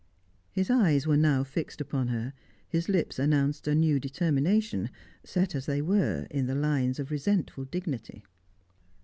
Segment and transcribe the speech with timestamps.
[0.51, 2.33] His eyes were now fixed upon her;
[2.67, 4.89] his lips announced a new determination,
[5.23, 8.25] set as they were in the lines of resentful dignity.